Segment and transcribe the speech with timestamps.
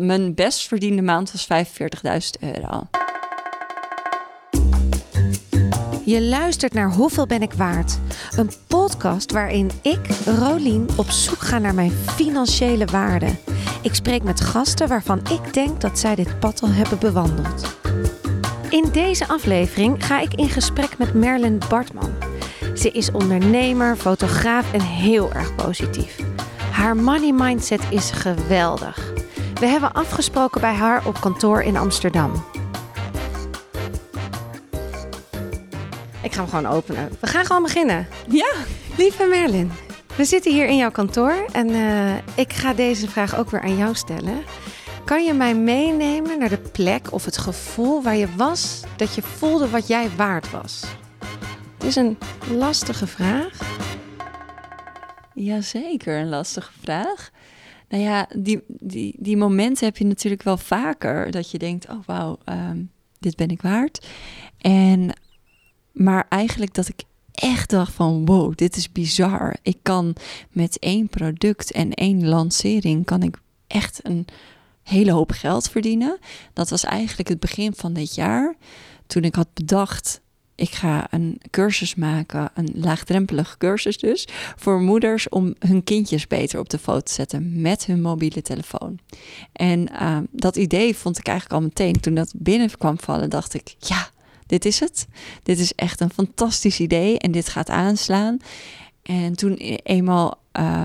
[0.00, 2.88] Mijn best verdiende maand was 45.000 euro.
[6.04, 7.98] Je luistert naar Hoeveel ben ik waard?
[8.36, 13.36] Een podcast waarin ik, Rolien, op zoek ga naar mijn financiële waarde.
[13.82, 17.78] Ik spreek met gasten waarvan ik denk dat zij dit pad al hebben bewandeld.
[18.70, 22.14] In deze aflevering ga ik in gesprek met Merlin Bartman.
[22.74, 26.18] Ze is ondernemer, fotograaf en heel erg positief.
[26.70, 29.15] Haar money mindset is geweldig.
[29.60, 32.44] We hebben afgesproken bij haar op kantoor in Amsterdam.
[36.22, 37.10] Ik ga hem gewoon openen.
[37.20, 38.06] We gaan gewoon beginnen.
[38.28, 38.52] Ja.
[38.96, 39.72] Lieve Merlin,
[40.16, 43.76] we zitten hier in jouw kantoor en uh, ik ga deze vraag ook weer aan
[43.76, 44.44] jou stellen.
[45.04, 49.22] Kan je mij meenemen naar de plek of het gevoel waar je was dat je
[49.22, 50.84] voelde wat jij waard was?
[51.76, 52.18] Het is een
[52.50, 53.58] lastige vraag.
[55.34, 57.30] Jazeker, een lastige vraag.
[57.88, 61.30] Nou ja, die, die, die momenten heb je natuurlijk wel vaker.
[61.30, 64.06] Dat je denkt, oh wauw, um, dit ben ik waard.
[64.58, 65.12] En,
[65.92, 67.02] maar eigenlijk dat ik
[67.32, 69.56] echt dacht van, wow, dit is bizar.
[69.62, 70.16] Ik kan
[70.50, 74.26] met één product en één lancering, kan ik echt een
[74.82, 76.18] hele hoop geld verdienen.
[76.52, 78.56] Dat was eigenlijk het begin van dit jaar.
[79.06, 80.20] Toen ik had bedacht,
[80.56, 86.58] ik ga een cursus maken, een laagdrempelige cursus dus, voor moeders om hun kindjes beter
[86.58, 88.98] op de foto te zetten met hun mobiele telefoon.
[89.52, 93.54] En uh, dat idee vond ik eigenlijk al meteen, toen dat binnen kwam vallen, dacht
[93.54, 94.08] ik, ja,
[94.46, 95.06] dit is het.
[95.42, 98.38] Dit is echt een fantastisch idee en dit gaat aanslaan.
[99.02, 100.82] En toen eenmaal uh,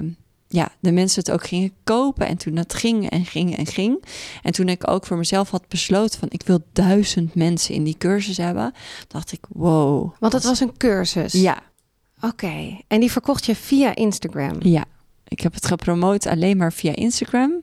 [0.51, 2.27] ja, de mensen het ook gingen kopen.
[2.27, 4.03] En toen dat ging en ging en ging.
[4.43, 7.97] En toen ik ook voor mezelf had besloten van ik wil duizend mensen in die
[7.97, 8.73] cursus hebben,
[9.07, 10.13] dacht ik wow.
[10.19, 11.31] Want het was een cursus?
[11.33, 11.61] Ja.
[12.21, 12.77] Oké.
[12.87, 14.55] En die verkocht je via Instagram?
[14.59, 14.85] Ja.
[15.27, 17.53] Ik heb het gepromoot alleen maar via Instagram.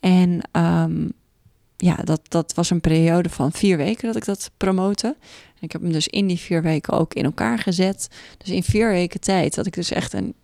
[0.00, 1.12] En um,
[1.76, 5.16] ja, dat, dat was een periode van vier weken dat ik dat promote.
[5.60, 8.08] Ik heb hem dus in die vier weken ook in elkaar gezet.
[8.38, 10.34] Dus in vier weken tijd had ik dus echt een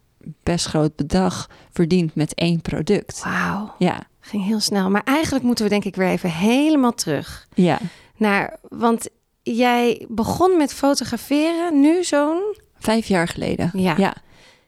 [0.43, 3.23] best groot bedrag verdiend met één product.
[3.25, 3.75] Wauw.
[3.79, 4.03] Ja.
[4.21, 4.91] Ging heel snel.
[4.91, 7.49] Maar eigenlijk moeten we denk ik weer even helemaal terug.
[7.55, 7.79] Ja.
[8.17, 9.09] Naar, want
[9.43, 12.57] jij begon met fotograferen nu zo'n...
[12.79, 13.71] Vijf jaar geleden.
[13.73, 13.95] Ja.
[13.97, 14.15] ja.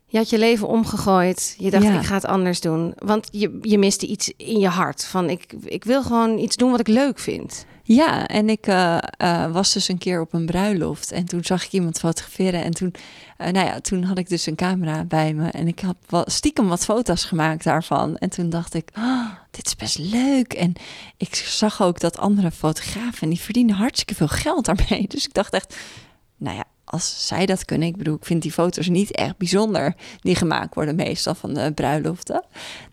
[0.06, 1.54] Je had je leven omgegooid.
[1.58, 1.98] Je dacht, ja.
[1.98, 2.94] ik ga het anders doen.
[2.98, 5.04] Want je, je miste iets in je hart.
[5.04, 7.66] Van, ik, ik wil gewoon iets doen wat ik leuk vind.
[7.88, 11.12] Ja, en ik uh, uh, was dus een keer op een bruiloft.
[11.12, 12.62] En toen zag ik iemand fotograferen.
[12.62, 12.94] En toen,
[13.38, 15.50] uh, nou ja, toen had ik dus een camera bij me.
[15.50, 18.16] En ik had stiekem wat foto's gemaakt daarvan.
[18.16, 20.52] En toen dacht ik, oh, dit is best leuk.
[20.52, 20.72] En
[21.16, 25.06] ik zag ook dat andere fotografen, die verdienen hartstikke veel geld daarmee.
[25.16, 25.76] Dus ik dacht echt,
[26.36, 29.94] nou ja, als zij dat kunnen, ik bedoel, ik vind die foto's niet echt bijzonder
[30.20, 32.44] die gemaakt worden meestal van de bruiloften,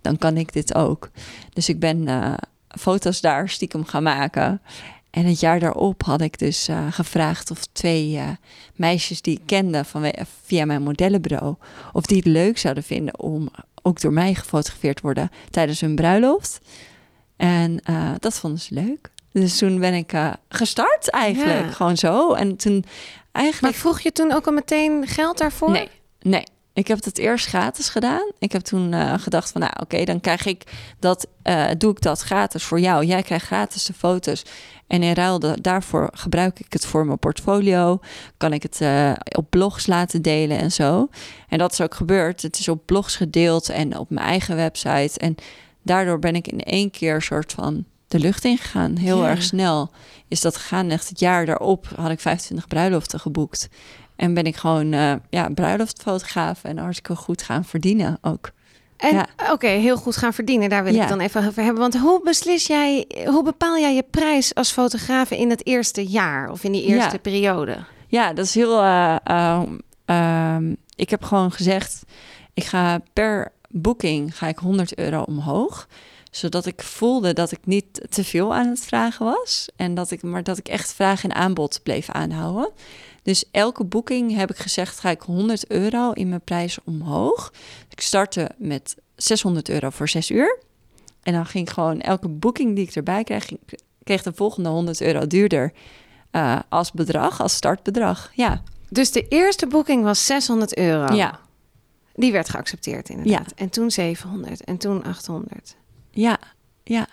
[0.02, 1.10] dan kan ik dit ook.
[1.54, 2.08] Dus ik ben
[2.80, 4.62] foto's daar stiekem gaan maken.
[5.10, 8.30] En het jaar daarop had ik dus uh, gevraagd of twee uh,
[8.76, 10.14] meisjes die ik kende van,
[10.44, 11.56] via mijn modellenbureau,
[11.92, 13.50] of die het leuk zouden vinden om
[13.82, 16.60] ook door mij gefotografeerd te worden tijdens hun bruiloft.
[17.38, 17.84] En
[18.20, 19.12] dat vonden ze leuk.
[19.32, 20.14] Dus toen ben ik
[20.50, 21.72] gestart eigenlijk, ja.
[21.72, 22.34] gewoon zo.
[22.34, 22.86] En toen
[23.34, 23.74] Eigenlijk...
[23.74, 25.72] Maar vroeg je toen ook al meteen geld daarvoor?
[25.72, 25.90] Nee,
[26.22, 26.44] nee.
[26.74, 28.32] Ik heb het eerst gratis gedaan.
[28.40, 30.64] Ik heb toen uh, gedacht van, nou oké, okay, dan krijg ik
[31.00, 33.06] dat, uh, doe ik dat gratis voor jou.
[33.06, 34.46] Jij krijgt gratis de foto's.
[34.88, 38.00] En in ruil de, daarvoor gebruik ik het voor mijn portfolio.
[38.38, 41.08] Kan ik het uh, op blogs laten delen en zo.
[41.48, 42.42] En dat is ook gebeurd.
[42.42, 45.20] Het is op blogs gedeeld en op mijn eigen website.
[45.20, 45.36] En
[45.82, 48.96] daardoor ben ik in één keer soort van de lucht ingegaan.
[48.96, 49.30] Heel ja.
[49.30, 49.92] erg snel
[50.28, 50.90] is dat gegaan.
[50.90, 53.70] Echt het jaar daarop had ik 25 bruiloften geboekt.
[54.24, 58.52] En ben ik gewoon uh, ja, bruiloftfotograaf en hartstikke goed gaan verdienen ook.
[58.98, 59.28] En ja.
[59.42, 60.70] oké, okay, heel goed gaan verdienen.
[60.70, 61.04] Daar wil ja.
[61.04, 61.82] ik dan even over hebben.
[61.82, 66.52] Want hoe beslis jij, hoe bepaal jij je prijs als fotograaf in het eerste jaar
[66.52, 67.22] of in die eerste ja.
[67.22, 67.78] periode?
[68.08, 68.84] Ja, dat is heel.
[68.84, 69.62] Uh, uh,
[70.06, 70.58] uh,
[70.96, 72.04] ik heb gewoon gezegd,
[72.54, 75.88] ik ga per boeking ga ik 100 euro omhoog
[76.36, 79.70] zodat ik voelde dat ik niet te veel aan het vragen was.
[79.76, 82.70] En dat ik, maar dat ik echt vraag en aanbod bleef aanhouden.
[83.24, 87.54] Dus elke boeking heb ik gezegd, ga ik 100 euro in mijn prijs omhoog.
[87.90, 90.60] Ik startte met 600 euro voor 6 uur.
[91.24, 93.52] En dan ging gewoon elke boeking die ik erbij kreeg,
[94.04, 95.74] kreeg de volgende 100 euro duurder
[96.32, 98.32] uh, als bedrag, als startbedrag.
[98.34, 98.64] Ja.
[98.90, 101.14] Dus de eerste boeking was 600 euro?
[101.16, 101.40] Ja.
[102.16, 103.50] Die werd geaccepteerd inderdaad.
[103.50, 103.56] Ja.
[103.56, 105.76] En toen 700 en toen 800.
[106.12, 106.38] Ja,
[106.84, 107.08] ja.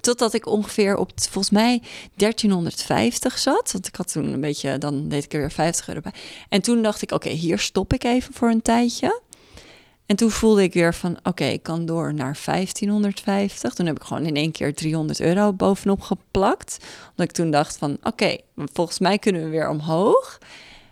[0.00, 1.82] Totdat ik ongeveer op volgens mij
[2.14, 3.72] 1350 zat.
[3.72, 6.12] Want ik had toen een beetje, dan deed ik er weer 50 euro bij.
[6.48, 9.20] En toen dacht ik, oké, hier stop ik even voor een tijdje.
[10.06, 13.74] En toen voelde ik weer van, oké, ik kan door naar 1550.
[13.74, 16.78] Toen heb ik gewoon in één keer 300 euro bovenop geplakt.
[17.10, 20.38] Omdat ik toen dacht van, oké, volgens mij kunnen we weer omhoog.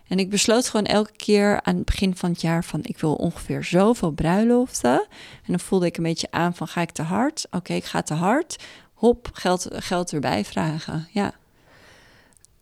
[0.09, 3.13] En ik besloot gewoon elke keer aan het begin van het jaar van, ik wil
[3.13, 5.07] ongeveer zoveel bruiloften.
[5.43, 7.47] En dan voelde ik een beetje aan van, ga ik te hard?
[7.51, 8.63] Oké, ik ga te hard.
[8.93, 11.33] Hop, geld, geld erbij vragen, ja.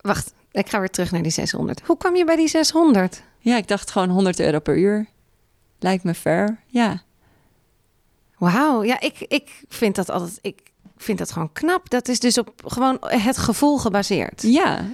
[0.00, 1.80] Wacht, ik ga weer terug naar die 600.
[1.86, 3.22] Hoe kwam je bij die 600?
[3.38, 5.06] Ja, ik dacht gewoon 100 euro per uur.
[5.78, 7.02] Lijkt me fair, ja.
[8.38, 11.90] Wauw, ja, ik, ik vind dat altijd, ik vind dat gewoon knap.
[11.90, 14.42] Dat is dus op gewoon het gevoel gebaseerd.
[14.42, 14.84] Ja,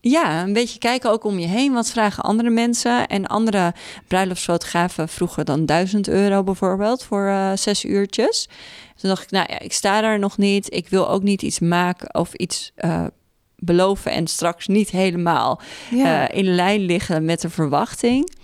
[0.00, 1.72] ja, een beetje kijken ook om je heen.
[1.72, 3.06] Wat vragen andere mensen?
[3.06, 3.74] En andere
[4.06, 8.48] bruiloftsfotografen vroegen dan 1000 euro bijvoorbeeld voor uh, zes uurtjes.
[8.96, 10.74] Toen dacht ik, nou ja, ik sta daar nog niet.
[10.74, 13.04] Ik wil ook niet iets maken of iets uh,
[13.56, 15.60] beloven en straks niet helemaal
[15.90, 16.30] ja.
[16.30, 18.36] uh, in lijn liggen met de verwachting.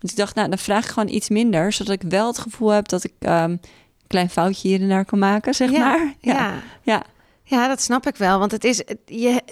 [0.00, 2.68] Dus ik dacht, nou, dan vraag ik gewoon iets minder, zodat ik wel het gevoel
[2.68, 3.60] heb dat ik um, een
[4.06, 6.14] klein foutje hier en daar kan maken, zeg ja, maar.
[6.20, 6.62] Ja.
[6.82, 7.02] ja.
[7.42, 7.68] Ja.
[7.68, 8.38] dat snap ik wel.
[8.38, 9.42] Want het is, je,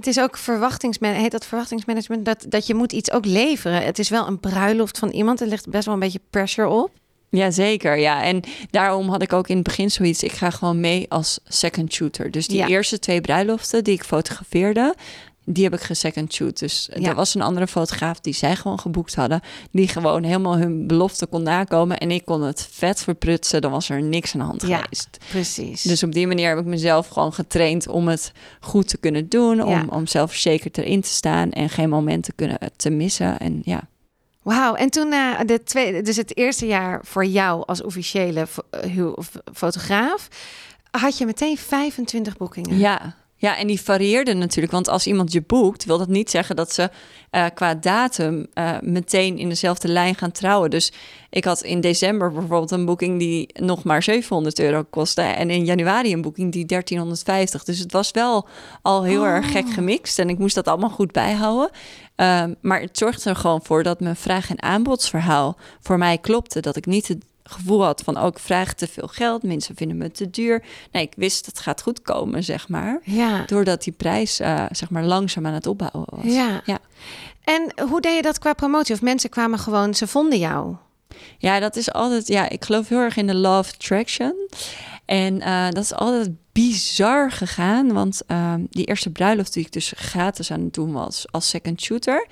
[0.00, 3.82] het is ook verwachtingsmanagement, heet dat verwachtingsmanagement, dat, dat je moet iets ook leveren.
[3.82, 6.90] Het is wel een bruiloft van iemand, er ligt best wel een beetje pressure op.
[7.30, 7.98] Ja, zeker.
[7.98, 10.22] Ja, en daarom had ik ook in het begin zoiets.
[10.22, 12.30] Ik ga gewoon mee als second shooter.
[12.30, 12.66] Dus die Ja.
[12.68, 14.94] eerste twee bruiloften die ik fotografeerde,
[15.44, 16.58] die heb ik gesecond shoot.
[16.58, 17.08] Dus Ja.
[17.08, 19.40] er was een andere fotograaf die zij gewoon geboekt hadden,
[19.70, 23.60] die gewoon helemaal hun belofte kon nakomen en ik kon het vet verprutsen.
[23.60, 24.78] Dan was er niks aan de hand Ja.
[24.78, 25.08] geweest.
[25.30, 25.82] Precies.
[25.82, 29.62] Dus op die manier heb ik mezelf gewoon getraind om het goed te kunnen doen,
[29.62, 29.84] om, Ja.
[29.90, 33.38] om zelfverzekerd erin te staan en geen momenten kunnen te missen.
[33.38, 33.88] En ja.
[34.42, 39.08] Wauw, en toen na de tweede, dus het eerste jaar voor jou als officiële eh,
[39.54, 40.28] fotograaf,
[40.90, 42.78] had je meteen 25 boekingen.
[42.78, 43.14] Ja.
[43.40, 44.72] Ja, en die varieerden natuurlijk.
[44.72, 46.90] Want als iemand je boekt, wil dat niet zeggen dat ze
[47.30, 50.70] eh, qua datum eh, meteen in dezelfde lijn gaan trouwen.
[50.70, 50.92] Dus
[51.30, 55.22] ik had in december bijvoorbeeld een boeking die nog maar 700 euro kostte.
[55.22, 57.64] En in januari een boeking die 1350.
[57.64, 58.48] Dus het was wel
[58.82, 60.18] al heel erg gek gemixt.
[60.18, 61.70] En ik moest dat allemaal goed bijhouden.
[62.16, 66.60] Ehm, maar het zorgde er gewoon voor dat mijn vraag- en aanbodsverhaal voor mij klopte.
[66.60, 69.42] Dat ik niet het gevoel had van, oh, ik vraag te veel geld.
[69.42, 70.62] Mensen vinden me te duur.
[70.92, 73.00] Nee, ik wist het gaat goed komen, zeg maar.
[73.04, 73.44] Ja.
[73.46, 76.32] Doordat die prijs, eh, zeg maar, langzaam aan het opbouwen was.
[76.32, 76.62] Ja.
[76.64, 76.78] Ja.
[77.44, 78.94] En hoe deed je dat qua promotie?
[78.94, 80.76] Of mensen kwamen gewoon, ze vonden jou.
[81.38, 84.34] Ja, dat is altijd, ja, ik geloof heel erg in de law of attraction.
[85.04, 89.92] En eh, dat is altijd bizar gegaan, want ehm, die eerste bruiloft die ik dus
[89.96, 92.26] gratis aan het doen was als second shooter.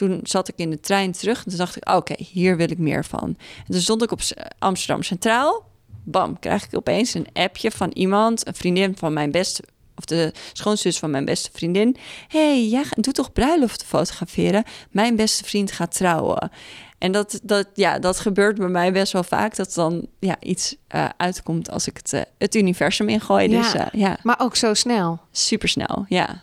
[0.00, 2.78] Toen zat ik in de trein terug en toen dacht ik, oké, hier wil ik
[2.78, 3.36] meer van.
[3.66, 4.20] En toen stond ik op
[4.58, 5.64] Amsterdam Centraal.
[6.04, 9.62] Bam, krijg ik opeens een appje van iemand, een vriendin van mijn beste,
[9.96, 11.96] of de schoonzus van mijn beste vriendin.
[12.28, 14.64] hey, jij doet toch bruiloften fotograferen?
[14.90, 16.50] Mijn beste vriend gaat trouwen.
[16.98, 19.56] En dat, dat, ja, dat gebeurt bij mij best wel vaak.
[19.56, 23.48] Dat dan ja, iets eh, uitkomt als ik het, eh, het universum ingooi.
[23.48, 23.90] Dus Ja.
[23.92, 25.20] eh, ja, Maar ook zo snel.
[25.30, 26.04] supersnel.
[26.08, 26.42] Ja.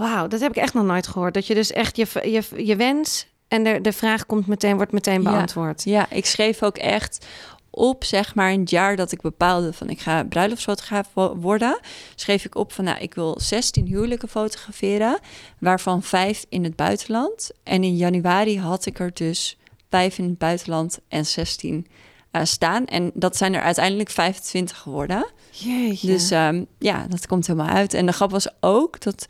[0.00, 1.34] Wauw, dat heb ik echt nog nooit gehoord.
[1.34, 4.92] Dat je dus echt je, je, je wens en de, de vraag komt meteen, wordt
[4.92, 5.84] meteen beantwoord.
[5.84, 7.26] ja, ik schreef ook echt
[7.70, 11.78] op, zeg maar, in het jaar dat ik bepaalde van ik ga bruiloftsfotograaf wo- worden,
[12.14, 15.18] schreef ik op van nou, ik wil 16 huwelijken fotograferen,
[15.58, 17.50] waarvan vijf in het buitenland.
[17.62, 19.58] En in januari had ik er dus
[19.90, 21.86] vijf in het buitenland en 16
[22.30, 22.84] eh, staan.
[22.86, 25.26] En dat zijn er uiteindelijk 25 geworden.
[25.50, 26.06] Jeetje.
[26.06, 27.94] Dus ehm, ja, dat komt helemaal uit.
[27.94, 29.26] En de grap was ook dat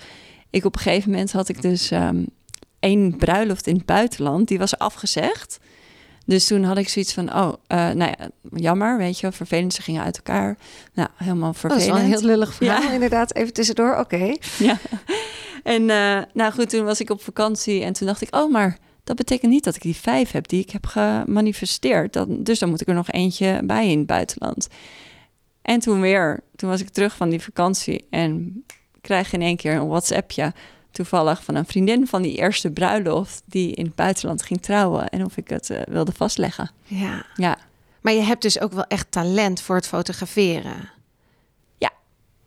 [0.50, 2.25] ik op een gegeven moment had ik dus ehm
[2.80, 4.49] één bruiloft in het buitenland.
[4.49, 5.59] Die was afgezegd.
[6.26, 9.75] Dus toen had ik zoiets van, oh, eh, nou ja, jammer, weet je wel, vervelend.
[9.75, 10.57] Ze gingen uit elkaar.
[10.95, 11.87] Nou, helemaal Oh, dat vervelend.
[11.87, 12.92] is wel een heel lullig verhaal, Ja.
[12.92, 13.35] inderdaad.
[13.35, 14.35] Even tussendoor, oké.
[14.59, 14.78] Ja.
[15.62, 18.78] En eh, nou goed, toen was ik op vakantie en toen dacht ik, oh, maar
[19.04, 22.12] dat betekent niet dat ik die vijf heb die ik heb gemanifesteerd.
[22.12, 24.69] Dan, dus dan moet ik er nog eentje bij in het buitenland.
[25.62, 28.64] En toen weer, toen was ik terug van die vakantie en
[29.11, 30.52] krijg in één keer een WhatsAppje
[30.90, 35.25] toevallig van een vriendin van die eerste bruiloft die in het buitenland ging trouwen en
[35.25, 36.71] of ik het eh, wilde vastleggen.
[36.85, 37.26] Ja.
[37.37, 37.59] Ja,
[38.00, 40.90] Maar je hebt dus ook wel echt talent voor het fotograferen.
[41.79, 41.90] Ja.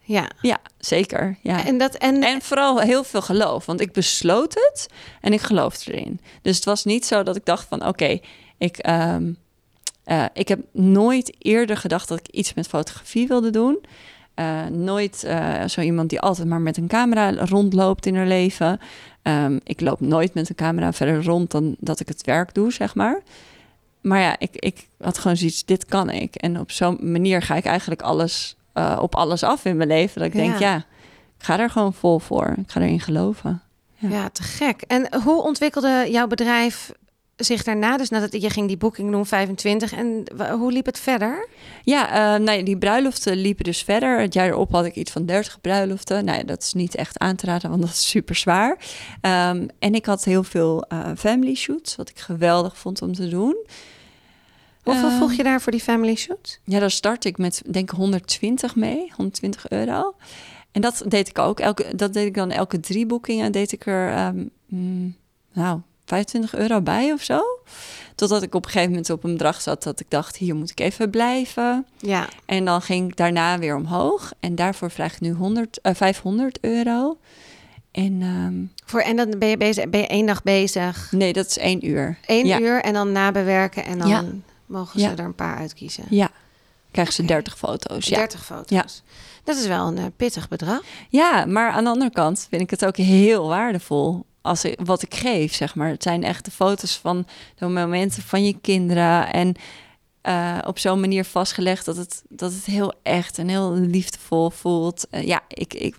[0.02, 0.30] Ja.
[0.42, 1.38] ja zeker.
[1.42, 1.66] Ja.
[1.66, 4.88] En dat en, En vooral heel veel geloof, want ik besloot het
[5.22, 6.20] en ik geloofde erin.
[6.42, 8.20] Dus het was niet zo dat ik dacht van oké,
[8.58, 9.34] ik, ehm,
[10.04, 13.86] eh, ik heb nooit eerder gedacht dat ik iets met fotografie wilde doen.
[14.34, 18.80] Eh, nooit eh, zo iemand die altijd maar met een camera rondloopt in haar leven.
[19.22, 22.72] Ehm, ik loop nooit met een camera verder rond dan dat ik het werk doe,
[22.72, 23.22] zeg maar.
[24.02, 26.36] Maar ja, ik, ik had gewoon zoiets, dit kan ik.
[26.36, 30.20] En op zo'n manier ga ik eigenlijk alles eh, op alles af in mijn leven.
[30.20, 30.70] Dat ik denk, Ja.
[30.70, 30.76] ja,
[31.38, 32.54] ik ga er gewoon vol voor.
[32.58, 33.62] Ik ga erin geloven.
[33.98, 34.30] ja.
[34.30, 34.82] te gek.
[34.82, 36.92] En hoe ontwikkelde jouw bedrijf
[37.36, 41.48] zich daarna, dus nadat je ging die boeking doen, 25, en hoe liep het verder?
[41.84, 44.20] Ja, uh, nou, die bruiloften liepen dus verder.
[44.20, 46.26] Het jaar erop had ik iets van 30 bruiloften.
[46.26, 48.78] Nou, dat is niet echt aan te raden, want dat is super zwaar.
[49.22, 53.28] Ehm, en ik had heel veel uh, family shoots, wat ik geweldig vond om te
[53.28, 53.56] doen.
[54.84, 56.60] Hoeveel uh, vroeg je daar voor die family shoot?
[56.64, 60.16] Ja, daar start ik met denk ik 120 mee, 120 euro.
[60.72, 61.60] En dat deed ik ook.
[61.60, 63.52] Elke, dat deed ik dan elke drie boekingen.
[63.52, 64.52] Deed ik er, um,
[65.54, 67.42] nou, 25 euro bij of zo.
[68.16, 70.70] Totdat ik op een gegeven moment op een bedrag zat dat ik dacht, hier moet
[70.70, 71.86] ik even blijven.
[71.98, 72.28] Ja.
[72.46, 74.32] En dan ging ik daarna weer omhoog.
[74.40, 77.18] En daarvoor vraag ik nu 100, uh, 500 euro.
[77.92, 81.12] En, um, Voor, en dan ben je, bezig, ben je één dag bezig?
[81.12, 82.18] Nee, dat is één uur.
[82.26, 82.60] Eén ja.
[82.60, 84.24] uur en dan nabewerken en dan Ja.
[84.66, 85.12] mogen ze Ja.
[85.12, 86.04] er een paar uitkiezen.
[86.10, 86.30] Ja,
[86.92, 87.32] krijgen ze Oké.
[87.34, 88.06] 30 foto's.
[88.08, 88.16] Ja.
[88.18, 89.04] 30 foto's.
[89.44, 90.82] Dat is wel een eh, pittig bedrag.
[91.10, 94.26] ja, maar aan de andere kant vind ik het ook heel waardevol.
[94.44, 95.90] Als ik, wat ik geef, zeg maar.
[95.90, 99.34] Het zijn echt de foto's van de momenten van je kinderen.
[99.34, 99.56] En
[100.22, 105.08] eh, op zo'n manier vastgelegd dat het, dat het heel echt en heel liefdevol voelt.
[105.10, 105.96] Eh, ja, ik, ik,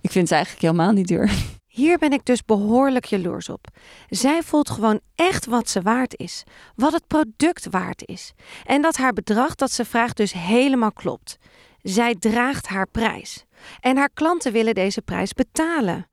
[0.00, 1.32] ik vind het eigenlijk helemaal niet duur.
[1.66, 3.66] Hier ben ik dus behoorlijk jaloers op.
[4.08, 6.44] Zij voelt gewoon echt wat ze waard is.
[6.76, 8.32] Wat het product waard is.
[8.64, 11.38] En dat haar bedrag dat ze vraagt dus helemaal klopt.
[11.82, 13.44] Zij draagt haar prijs.
[13.80, 16.06] En haar klanten willen deze prijs betalen.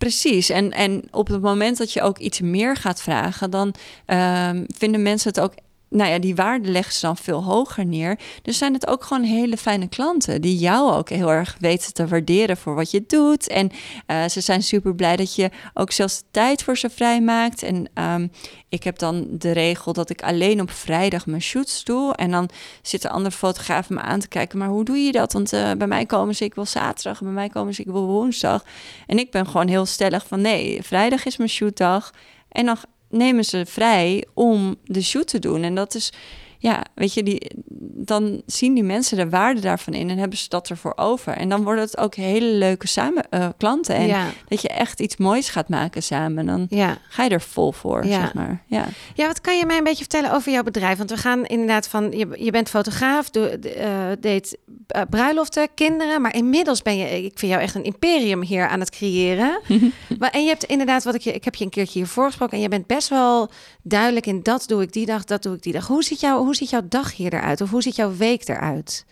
[0.00, 0.48] Precies.
[0.48, 3.74] En, en op het moment dat je ook iets meer gaat vragen, dan
[4.06, 5.54] ehm, vinden mensen het ook.
[5.90, 8.18] Nou ja, die waarde leggen ze dan veel hoger neer.
[8.42, 12.06] Dus zijn het ook gewoon hele fijne klanten die jou ook heel erg weten te
[12.06, 13.48] waarderen voor wat je doet.
[13.48, 13.70] En
[14.06, 17.62] eh, ze zijn super blij dat je ook zelfs de tijd voor ze vrijmaakt.
[17.62, 18.28] En ehm,
[18.68, 22.14] ik heb dan de regel dat ik alleen op vrijdag mijn shoots doe.
[22.14, 22.48] En dan
[22.82, 24.58] zitten andere fotografen me aan te kijken.
[24.58, 25.32] Maar hoe doe je dat?
[25.32, 28.06] Want eh, bij mij komen ze ik wel zaterdag, bij mij komen ze ik wel
[28.06, 28.64] woensdag.
[29.06, 32.12] En ik ben gewoon heel stellig van nee, vrijdag is mijn shootdag.
[32.48, 32.76] En dan
[33.10, 35.62] nemen ze vrij om de shoot te doen.
[35.62, 36.12] En dat is,
[36.62, 37.50] ja, weet je, die,
[38.04, 41.32] dan zien die mensen de waarde daarvan in en hebben ze dat ervoor over.
[41.32, 43.94] En dan worden het ook hele leuke samen, eh, klanten.
[43.94, 46.46] En ja, dat je echt iets moois gaat maken samen.
[46.46, 46.98] Dan ja.
[47.08, 48.20] ga je er vol voor, Ja.
[48.20, 48.62] zeg maar.
[48.66, 48.86] Ja.
[49.14, 50.98] ja, wat kan je mij een beetje vertellen over jouw bedrijf?
[50.98, 53.90] Want we gaan inderdaad van, je, je bent fotograaf, doe, eh,
[54.20, 56.20] deed eh, bruiloften, kinderen.
[56.20, 59.60] Maar inmiddels ben je, ik vind jou echt een imperium hier aan het creëren.
[60.18, 62.56] maar, en je hebt inderdaad, wat ik, je, ik heb je een keertje hiervoor gesproken.
[62.56, 63.50] En je bent best wel
[63.82, 65.86] duidelijk in dat doe ik die dag, dat doe ik die dag.
[65.86, 67.60] Hoe ziet, jou, hoe ziet jouw dag hier eruit?
[67.60, 69.04] Of hoe ziet jouw week eruit?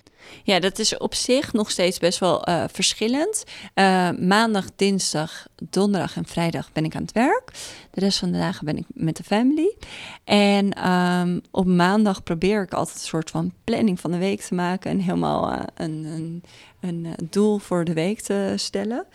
[0.42, 3.44] Ja, dat is op zich nog steeds best wel eh, verschillend.
[3.74, 7.50] Eh, maandag, dinsdag, donderdag en vrijdag ben ik aan het werk.
[7.90, 9.76] De rest van de dagen ben ik met de family.
[10.24, 14.54] En ehm, op maandag probeer ik altijd een soort van planning van de week te
[14.54, 14.90] maken.
[14.90, 16.42] En helemaal eh, een, een,
[16.80, 19.06] een doel voor de week te stellen.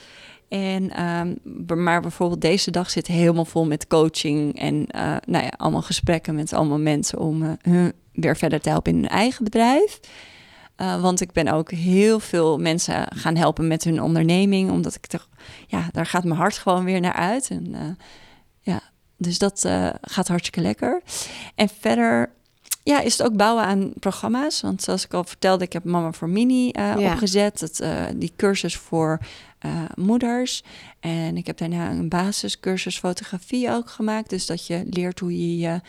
[0.54, 1.36] En, ehm,
[1.84, 6.36] maar bijvoorbeeld deze dag zit helemaal vol met coaching en eh, nou ja, allemaal gesprekken
[6.36, 10.00] met allemaal mensen om eh, hun weer verder te helpen in hun eigen bedrijf.
[10.78, 14.72] Uh, want ik ben ook heel veel mensen gaan helpen met hun onderneming.
[14.72, 15.30] Omdat ik toch,
[15.68, 17.50] ja, daar gaat mijn hart gewoon weer naar uit.
[17.50, 17.98] En
[18.60, 18.82] ja,
[19.18, 19.68] dus dat
[20.02, 21.02] gaat hartstikke lekker.
[21.56, 22.30] En verder,
[22.84, 24.62] ja, is het ook bouwen aan programma's.
[24.62, 26.98] Want zoals ik al vertelde, ik heb Mama voor Mini ja.
[26.98, 27.60] opgezet.
[27.60, 27.84] Het,
[28.16, 29.20] die cursus voor
[29.96, 30.64] moeders.
[31.00, 34.30] En ik heb daarna een basiscursus fotografie ook gemaakt.
[34.30, 35.82] Dus dat je leert hoe je je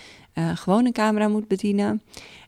[0.54, 2.02] gewone camera moet bedienen.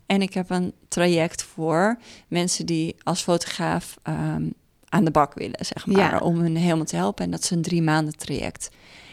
[0.07, 4.55] En ik heb een traject voor mensen die als fotograaf um,
[4.89, 6.13] aan de bak willen, zeg maar.
[6.13, 6.19] Ja.
[6.19, 7.25] Om hun helemaal te helpen.
[7.25, 8.71] En dat is een drie maanden traject.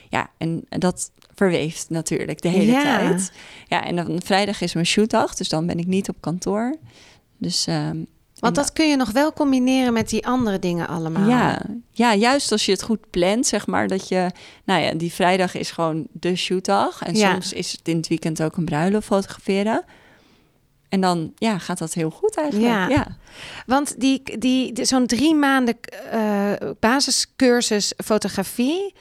[0.10, 2.98] Ja, en dat verweeft natuurlijk de hele ja.
[2.98, 3.32] tijd.
[3.67, 6.75] Ja, en dan vrijdag is mijn shootdag, dus dan ben ik niet op kantoor.
[7.38, 7.67] Dus...
[7.67, 8.08] Um,
[8.43, 11.29] want dat kun je nog wel combineren met die andere dingen allemaal.
[11.29, 13.88] Ja, ja, juist als je het goed plant, zeg maar.
[13.88, 14.29] Dat je,
[14.63, 17.01] nou ja, die vrijdag is gewoon de shootdag.
[17.01, 17.31] En ja.
[17.31, 19.83] soms is het in het weekend ook een bruiloft fotograferen.
[20.89, 22.67] En dan ja, gaat dat heel goed eigenlijk.
[22.67, 23.17] Ja, ja.
[23.65, 25.77] want die, die, die zo'n drie maanden
[26.13, 28.93] uh, basiscursus fotografie,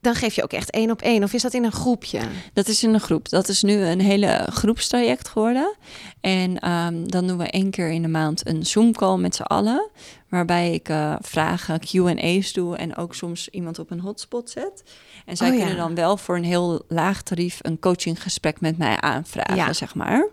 [0.00, 1.22] dan geef je ook echt één op één.
[1.22, 2.20] Of is dat in een groepje?
[2.52, 3.28] Dat is in een groep.
[3.28, 5.76] Dat is nu een hele groepstraject geworden.
[6.20, 9.90] En um, dan doen we één keer in de maand een Zoom-call met z'n allen.
[10.28, 14.82] Waarbij ik uh, vragen, Q&A's doe en ook soms iemand op een hotspot zet.
[15.26, 15.80] En zij Oh, kunnen ja.
[15.82, 19.72] dan wel voor een heel laag tarief een coachinggesprek met mij aanvragen, Ja.
[19.72, 20.28] zeg maar.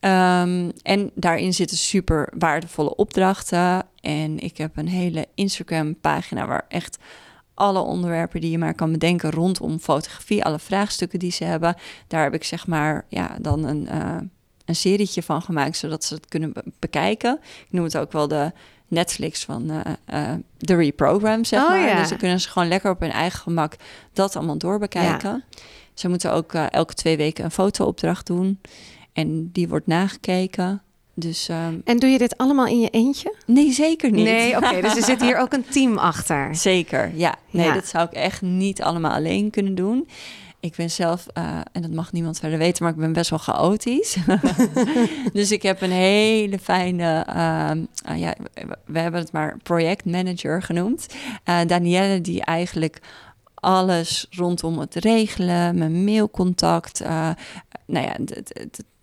[0.00, 3.86] Um, en daarin zitten super waardevolle opdrachten.
[4.00, 6.98] En ik heb een hele Instagram-pagina waar echt
[7.58, 12.22] alle onderwerpen die je maar kan bedenken rondom fotografie, alle vraagstukken die ze hebben, daar
[12.22, 14.16] heb ik zeg maar ja dan een, uh,
[14.64, 17.38] een serietje van gemaakt, zodat ze het kunnen be bekijken.
[17.42, 18.52] Ik noem het ook wel de
[18.88, 19.80] Netflix van uh,
[20.14, 21.86] uh, de reprogram, zeg oh, maar.
[21.86, 21.98] Ja.
[21.98, 23.76] Dus dan kunnen ze gewoon lekker op hun eigen gemak
[24.12, 25.44] dat allemaal doorbekijken.
[25.50, 25.58] Ja.
[25.94, 28.60] Ze moeten ook eh, elke twee weken een fotoopdracht doen.
[29.12, 30.82] En die wordt nagekeken.
[31.20, 33.34] Dus, ehm, En doe je dit allemaal in je eentje?
[33.46, 34.24] nee, zeker niet.
[34.24, 34.80] Nee, oké.
[34.80, 36.54] dus er zit hier ook een team achter.
[36.70, 37.34] Zeker, ja.
[37.50, 37.74] Nee, Ja.
[37.74, 40.08] dat zou ik echt niet allemaal alleen kunnen doen.
[40.60, 43.38] Ik ben zelf, eh, en dat mag niemand verder weten, maar ik ben best wel
[43.38, 44.16] chaotisch.
[45.32, 48.34] dus ik heb een hele fijne, ehm, ah ja,
[48.86, 51.06] we- hebben het maar projectmanager genoemd.
[51.44, 52.98] Eh Danielle, die eigenlijk
[53.54, 57.30] alles rondom het regelen, mijn mailcontact, eh,
[57.86, 58.42] nou ja, de,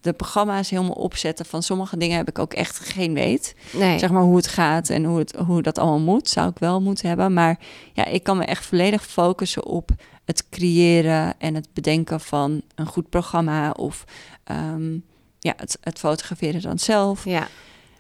[0.05, 1.45] de programma's helemaal opzetten.
[1.45, 3.99] Van sommige dingen heb ik ook echt geen weet Nee.
[3.99, 6.81] zeg maar hoe het gaat en hoe, het, hoe dat allemaal moet, zou ik wel
[6.81, 7.33] moeten hebben.
[7.33, 7.59] Maar
[7.93, 9.89] ja, ik kan me echt volledig focussen op
[10.25, 14.03] het creëren en het bedenken van een goed programma of
[14.43, 14.93] ehm,
[15.39, 17.25] ja, het, het fotograferen dan zelf.
[17.25, 17.47] Ja,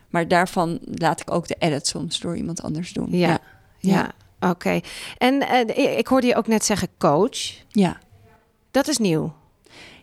[0.09, 3.07] Maar daarvan laat ik ook de edit soms door iemand anders doen.
[3.11, 3.39] ja, ja.
[3.79, 4.11] Ja.
[4.49, 4.79] Oké.
[5.17, 7.37] En eh, ik hoorde je ook net zeggen coach.
[7.69, 7.97] ja.
[8.71, 9.33] Dat is nieuw.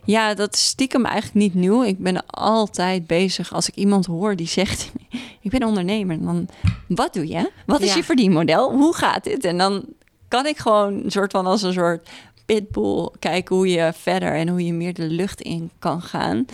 [0.05, 1.83] Ja, dat is stiekem eigenlijk niet nieuw.
[1.83, 4.91] Ik ben altijd bezig als ik iemand hoor die zegt:
[5.41, 6.21] Ik ben ondernemer.
[6.23, 6.47] Dan,
[6.87, 7.51] wat doe je?
[7.65, 7.95] Wat is Ja.
[7.95, 8.71] je verdienmodel?
[8.71, 9.45] Hoe gaat dit?
[9.45, 9.85] En dan
[10.27, 12.09] kan ik gewoon een soort van als een soort
[12.45, 16.45] pitbull kijken hoe je verder en hoe je meer de lucht in kan gaan.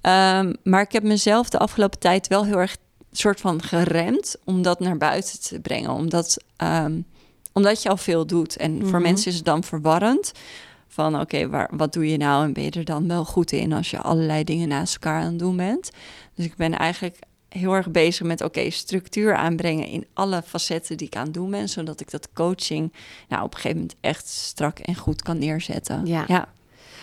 [0.00, 2.76] Ehm, maar ik heb mezelf de afgelopen tijd wel heel erg
[3.12, 5.90] soort van geremd om dat naar buiten te brengen.
[5.90, 7.00] Omdat, ehm,
[7.52, 8.56] omdat je al veel doet.
[8.56, 9.02] En voor Mhm.
[9.02, 10.32] mensen is het dan verwarrend
[10.88, 13.72] van oké, waar wat doe je nou en ben je er dan wel goed in
[13.72, 15.90] als je allerlei dingen naast elkaar aan het doen bent.
[16.34, 17.18] Dus ik ben eigenlijk
[17.48, 21.50] heel erg bezig met oké, structuur aanbrengen in alle facetten die ik aan het doen
[21.50, 22.92] ben, zodat ik dat coaching
[23.28, 26.06] nou op een gegeven moment echt strak en goed kan neerzetten.
[26.06, 26.24] Ja.
[26.28, 26.48] ja,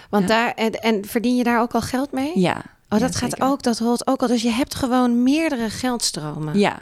[0.10, 0.36] Want Ja.
[0.36, 2.39] daar, en, en verdien je daar ook al geld mee?
[2.39, 2.63] ja.
[2.89, 4.27] Oh, Ja, dat gaat ook, dat hoort ook al.
[4.27, 6.60] Dus je hebt gewoon meerdere geldstromen.
[6.60, 6.77] Ja.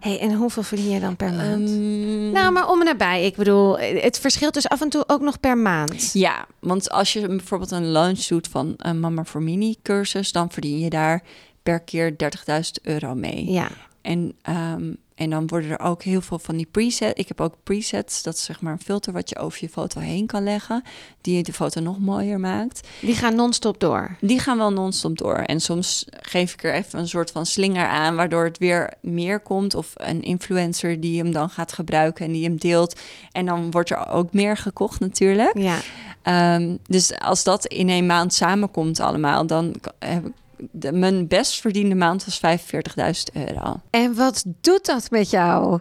[0.00, 1.68] Hey, en hoeveel verdien je dan per maand?
[1.68, 3.24] Ehm, Nou, maar om en nabij.
[3.26, 6.12] Ik bedoel, het verschilt dus af en toe ook nog per maand.
[6.12, 10.50] Ja, want als je bijvoorbeeld een launch doet van een Mama for Mini cursus, dan
[10.50, 11.22] verdien je daar
[11.62, 13.50] per keer 30.000 euro mee.
[13.50, 13.68] Ja,
[14.02, 17.20] En, ehm, en dan worden er ook heel veel van die presets.
[17.20, 20.00] Ik heb ook presets, dat is zeg maar een filter wat je over je foto
[20.00, 20.82] heen kan leggen,
[21.20, 22.88] die de foto nog mooier maakt.
[23.00, 24.16] die gaan non-stop door.
[24.20, 25.36] Die gaan wel non-stop door.
[25.36, 29.40] En soms geef ik er even een soort van slinger aan, waardoor het weer meer
[29.40, 29.74] komt.
[29.74, 33.00] Of een influencer die hem dan gaat gebruiken en die hem deelt.
[33.32, 35.58] En dan wordt er ook meer gekocht natuurlijk.
[35.58, 35.78] Ja,
[36.22, 40.32] Ehm, dus als dat in een maand samenkomt allemaal, dan heb ik...
[40.70, 43.80] De, mijn best verdiende maand was 45.000 euro.
[43.90, 45.80] en wat doet dat met jou?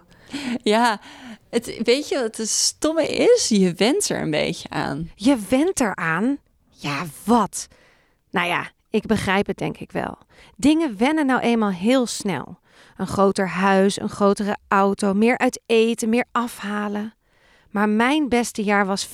[0.63, 0.99] Ja,
[1.49, 3.47] het, weet je wat het stomme is?
[3.47, 5.11] Je went er een beetje aan.
[5.15, 6.37] Je went eraan.
[6.69, 7.67] Ja, wat?
[8.31, 10.17] Nou ja, ik begrijp het denk ik wel.
[10.55, 12.59] Dingen wennen nou eenmaal heel snel.
[12.97, 17.13] Een groter huis, een grotere auto, meer uit eten, meer afhalen.
[17.69, 19.11] Maar mijn beste jaar was 25.000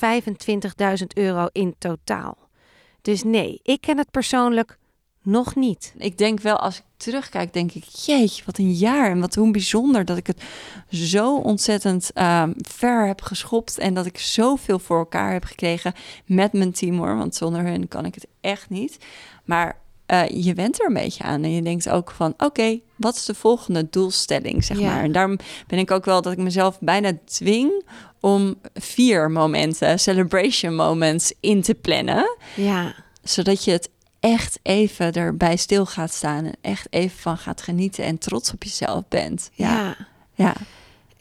[1.14, 2.38] euro in totaal.
[3.02, 4.78] Dus nee, ik ken het persoonlijk
[5.26, 5.94] nog niet.
[5.98, 7.84] Ik denk wel, als ik terugkijk, denk ik...
[7.84, 10.42] jeetje, wat een jaar en wat hoe bijzonder dat ik het
[10.90, 13.78] zo ontzettend ehm, ver heb geschopt...
[13.78, 15.92] en dat ik zoveel voor elkaar heb gekregen
[16.26, 17.16] met mijn team, hoor.
[17.16, 18.96] Want zonder hun kan ik het echt niet.
[19.44, 22.34] Maar eh, je went er een beetje aan en je denkt ook van...
[22.36, 24.86] oké, wat is de volgende doelstelling, zeg Ja.
[24.94, 25.02] maar.
[25.02, 27.84] En daarom ben ik ook wel dat ik mezelf bijna dwing...
[28.20, 35.56] om vier momenten, celebration moments, in te plannen Ja, zodat je het echt even erbij
[35.56, 39.50] stil gaat staan en echt even van gaat genieten en trots op jezelf bent.
[39.52, 39.96] Ja, ja.
[40.34, 40.54] ja,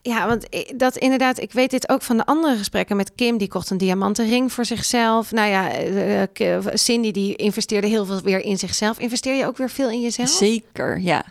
[0.01, 3.37] Ja, want dat inderdaad, ik weet dit ook van de andere gesprekken met Kim.
[3.37, 5.31] Die kocht een diamanten ring voor zichzelf.
[5.31, 8.99] Nou ja, eh, eh, K- Cindy die investeerde heel veel weer in zichzelf.
[8.99, 10.29] Investeer je ook weer veel in jezelf?
[10.29, 10.99] zeker.
[10.99, 11.23] Ja,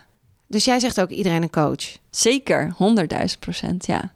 [0.47, 1.97] Dus jij zegt ook iedereen een coach.
[2.09, 2.73] zeker.
[2.77, 3.85] Honderdduizend procent.
[3.85, 4.13] Ja,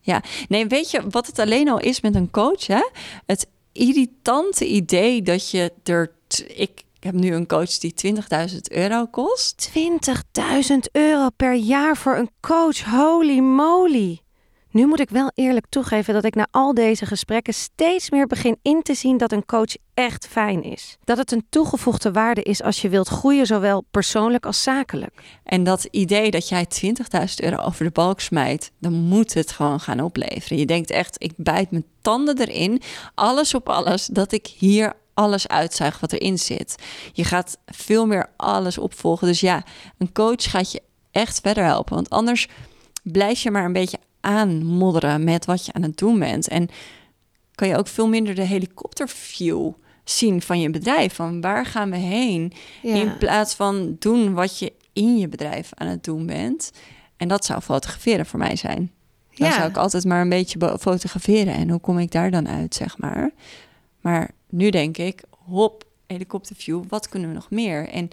[0.00, 0.22] ja.
[0.48, 2.66] Nee, weet je wat het alleen al is met een coach?
[2.66, 2.88] Hè?
[3.26, 6.14] Het irritante idee dat je er.
[6.40, 7.94] Ik heb nu een coach die
[8.50, 9.70] 20.000 euro kost.
[9.78, 12.84] 20.000 euro per jaar voor een coach.
[12.84, 14.20] Holy moly.
[14.76, 18.58] Nu moet ik wel eerlijk toegeven dat ik na al deze gesprekken steeds meer begin
[18.62, 20.96] in te zien dat een coach echt fijn is.
[21.04, 25.22] Dat het een toegevoegde waarde is als je wilt groeien, zowel persoonlijk als zakelijk.
[25.44, 29.80] En dat idee dat jij 20.000 euro over de balk smijt, dan moet het gewoon
[29.80, 30.58] gaan opleveren.
[30.58, 32.82] Je denkt echt, ik bijt mijn tanden erin,
[33.14, 36.74] alles op alles, dat ik hier alles uitzuig wat erin zit.
[37.12, 39.26] Je gaat veel meer alles opvolgen.
[39.26, 39.64] Dus ja,
[39.98, 41.94] een coach gaat je echt verder helpen.
[41.94, 42.48] Want anders
[43.02, 46.48] blijf je maar een beetje aanmodderen met wat je aan het doen bent.
[46.48, 46.68] En
[47.54, 49.70] kan je ook veel minder de helikopterview
[50.04, 51.14] zien van je bedrijf.
[51.14, 52.52] Van waar gaan we heen?
[52.82, 56.70] In plaats van doen wat je in je bedrijf aan het doen bent.
[57.16, 58.90] En dat zou fotograferen voor mij zijn.
[59.34, 59.54] Dan Ja.
[59.54, 61.54] zou ik altijd maar een beetje be- fotograferen.
[61.54, 63.30] En hoe kom ik daar dan uit, zeg maar.
[64.00, 67.88] Maar nu denk ik, hop, helikopterview, wat kunnen we nog meer?
[67.88, 68.10] En,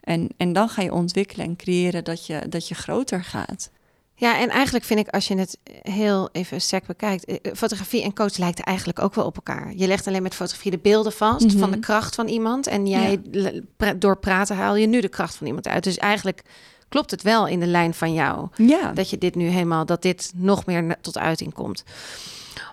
[0.00, 3.70] en, en dan ga je ontwikkelen en creëren dat je, dat je groter gaat.
[4.14, 8.14] Ja, en eigenlijk vind ik als je het heel even sec bekijkt, eh, fotografie en
[8.14, 9.72] coach lijkt eigenlijk ook wel op elkaar.
[9.76, 11.80] Je legt alleen met fotografie de beelden vast van de Mhm.
[11.80, 13.20] kracht van iemand en jij
[13.96, 15.84] door praten haal je nu de kracht van iemand uit.
[15.84, 16.42] Dus eigenlijk
[16.88, 20.02] klopt het wel in de lijn van jou Ja, dat je dit nu helemaal dat
[20.02, 21.84] dit nog meer tot uiting komt.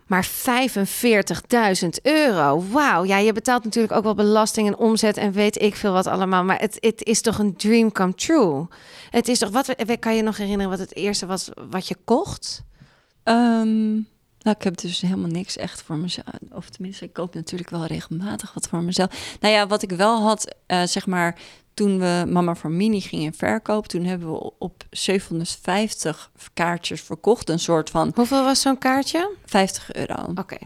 [0.10, 3.04] Maar 45.000 euro, wauw.
[3.04, 6.44] Ja, je betaalt natuurlijk ook wel belasting en omzet en weet ik veel wat allemaal.
[6.44, 8.68] Maar het, het is toch een dream come true.
[9.10, 12.64] Het is toch, wat kan je nog herinneren wat het eerste was wat je kocht?
[13.24, 13.92] Ehm,
[14.40, 16.28] nou, ik heb dus helemaal niks echt voor mezelf.
[16.52, 19.38] Of tenminste, ik koop natuurlijk wel regelmatig wat voor mezelf.
[19.40, 21.40] Nou ja, wat ik wel had, eh, zeg maar,
[21.80, 27.50] toen we Mama voor Mini gingen verkopen, toen hebben we op 750 kaartjes verkocht.
[27.50, 29.36] Een soort van Hoeveel was zo'n kaartje?
[29.46, 30.16] 50 euro.
[30.36, 30.58] Oké.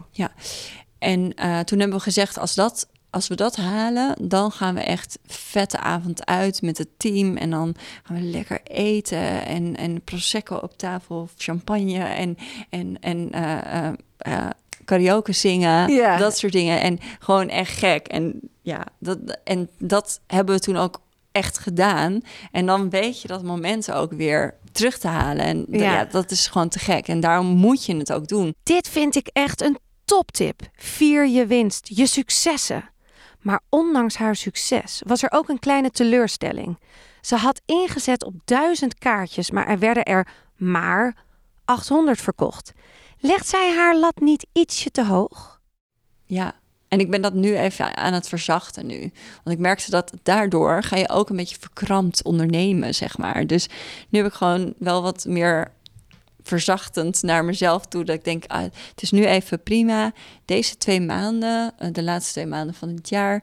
[0.98, 4.80] En eh, toen hebben we gezegd, als, dat, als we dat halen, dan gaan we
[4.80, 7.36] echt vette avond uit met het team.
[7.36, 12.36] En dan gaan we lekker eten en, en prosecco op tafel, of champagne en,
[12.70, 14.50] en, en eh, eh,
[14.84, 15.92] karaoke zingen.
[15.92, 16.16] Ja.
[16.16, 16.80] Dat soort dingen.
[16.80, 18.06] En gewoon echt gek.
[18.08, 21.02] En ja, dat, en dat hebben we toen ook
[21.34, 22.20] echt gedaan.
[22.50, 25.44] En dan weet je dat moment ook weer terug te halen.
[25.44, 27.08] En ja, dat is gewoon te gek.
[27.08, 28.54] En daarom moet je het ook doen.
[28.62, 30.60] Dit vind ik echt een toptip.
[30.76, 32.90] Vier je winst, je successen.
[33.40, 36.78] Maar ondanks haar succes was er ook een kleine teleurstelling.
[37.20, 41.24] Ze had ingezet op duizend kaartjes, maar er werden er maar
[41.64, 42.72] 800 verkocht.
[43.18, 45.60] Legt zij haar lat niet ietsje te hoog?
[46.24, 46.54] Ja,
[46.94, 48.98] en ik ben dat nu even aan het verzachten nu.
[49.44, 53.46] Want ik merkte dat daardoor ga je ook een beetje verkrampt ondernemen, zeg maar.
[53.46, 53.68] Dus
[54.08, 55.72] nu heb ik gewoon wel wat meer
[56.42, 58.04] verzachtend naar mezelf toe.
[58.04, 60.12] Dat ik denk, ah, het is nu even prima.
[60.44, 63.42] Deze twee maanden, eh, de laatste twee maanden van het jaar...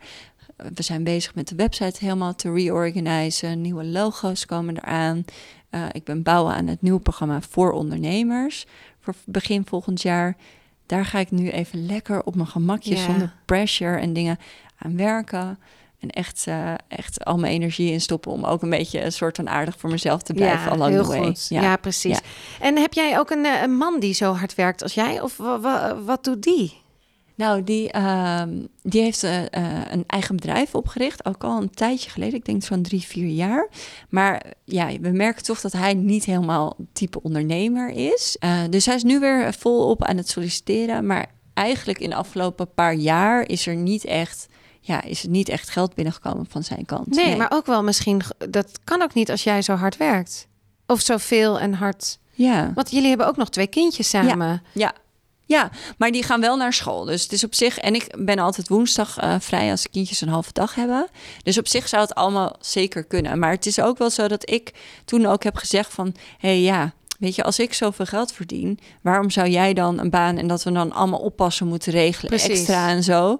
[0.55, 3.61] eh, We zijn bezig met de website helemaal te reorganizen.
[3.61, 5.25] Nieuwe logo's komen eraan.
[5.69, 8.65] Eh, ik ben bouwen aan het nieuwe programma voor ondernemers.
[8.99, 10.35] Voor begin volgend jaar.
[10.91, 13.03] Daar ga ik nu even lekker op mijn gemakje, Ja.
[13.03, 14.39] zonder pressure en dingen
[14.77, 15.59] aan werken.
[15.99, 19.35] En echt, eh, echt al mijn energie in stoppen om ook een beetje een soort
[19.35, 20.71] van aardig voor mezelf te blijven.
[20.71, 21.23] along heel the way.
[21.25, 21.45] goed.
[21.49, 22.19] Ja, precies.
[22.59, 25.21] En heb jij ook een, eh, een man die zo hard werkt als jij?
[25.21, 26.80] Of wa- wa- wat doet die?
[27.35, 32.09] Nou, die, ehm, die heeft eh, eh, een eigen bedrijf opgericht, ook al een tijdje
[32.09, 32.33] geleden.
[32.33, 33.69] Ik denk zo'n drie, vier jaar.
[34.09, 38.35] Maar ja, we merken toch dat hij niet helemaal type ondernemer is.
[38.39, 41.05] Eh, dus hij is nu weer volop aan het solliciteren.
[41.05, 44.47] Maar eigenlijk in de afgelopen paar jaar is er niet echt,
[44.79, 47.07] ja, is er niet echt geld binnengekomen van zijn kant.
[47.07, 48.21] Nee, maar ook wel misschien...
[48.49, 50.47] Dat kan ook niet als jij zo hard werkt.
[50.85, 52.19] Of zoveel en hard...
[52.33, 52.71] Ja.
[52.75, 54.47] Want jullie hebben ook nog twee kindjes samen.
[54.47, 54.61] Ja.
[54.73, 54.93] Ja,
[55.97, 57.05] maar die gaan wel naar school.
[57.05, 57.77] Dus het is op zich.
[57.77, 61.07] En ik ben altijd woensdag eh, vrij als de kindjes een halve dag hebben.
[61.43, 63.39] Dus op zich zou het allemaal zeker kunnen.
[63.39, 64.73] Maar het is ook wel zo dat ik
[65.05, 66.93] toen ook heb gezegd van hé hey, ja.
[67.21, 70.63] Weet je, als ik zoveel geld verdien, waarom zou jij dan een baan en dat
[70.63, 72.49] we dan allemaal oppassen moeten regelen, Precies.
[72.49, 73.37] extra en zo?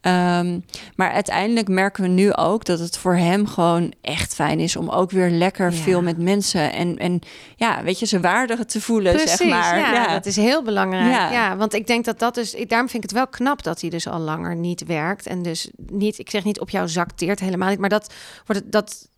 [0.00, 0.58] Ehm,
[0.96, 4.88] maar uiteindelijk merken we nu ook dat het voor hem gewoon echt fijn is om
[4.88, 5.76] ook weer lekker Ja.
[5.76, 7.20] veel met mensen en, en
[7.56, 9.78] ja, weet je, ze waardig te voelen, Precies, zeg maar.
[9.78, 11.10] ja, dat is heel belangrijk.
[11.12, 11.32] Ja.
[11.32, 11.56] Ja.
[11.56, 12.50] want ik denk dat dat dus...
[12.66, 15.26] Daarom vind ik het wel knap dat hij dus al langer niet werkt.
[15.26, 17.78] En dus niet, ik zeg niet op jou zakteert, helemaal niet.
[17.78, 18.12] Maar dat,
[18.46, 19.08] wordt dat